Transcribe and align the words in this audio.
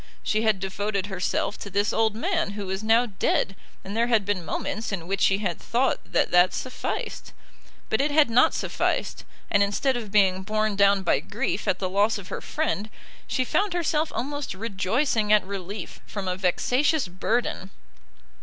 She 0.23 0.41
had 0.41 0.59
devoted 0.59 1.05
herself 1.05 1.59
to 1.59 1.69
this 1.69 1.93
old 1.93 2.15
man 2.15 2.53
who 2.53 2.65
was 2.65 2.83
now 2.83 3.05
dead, 3.05 3.55
and 3.83 3.95
there 3.95 4.07
had 4.07 4.25
been 4.25 4.43
moments 4.43 4.91
in 4.91 5.05
which 5.05 5.21
she 5.21 5.37
had 5.37 5.59
thought 5.59 5.99
that 6.11 6.31
that 6.31 6.55
sufficed. 6.55 7.33
But 7.87 8.01
it 8.01 8.09
had 8.09 8.27
not 8.27 8.55
sufficed, 8.55 9.23
and 9.51 9.61
instead 9.61 9.95
of 9.95 10.11
being 10.11 10.41
borne 10.41 10.75
down 10.75 11.03
by 11.03 11.19
grief 11.19 11.67
at 11.67 11.77
the 11.77 11.87
loss 11.87 12.17
of 12.17 12.29
her 12.29 12.41
friend, 12.41 12.89
she 13.27 13.45
found 13.45 13.73
herself 13.75 14.11
almost 14.15 14.55
rejoicing 14.55 15.31
at 15.31 15.45
relief 15.45 15.99
from 16.07 16.27
a 16.27 16.35
vexatious 16.35 17.07
burden. 17.07 17.69